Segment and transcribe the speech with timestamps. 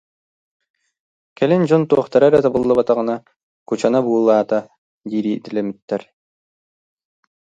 [1.37, 3.15] Кэлин дьон туохтара эрэ табыллыбатаҕына,
[3.67, 4.59] «Кучана буулаата»
[5.09, 6.01] диир идэлэммиттэр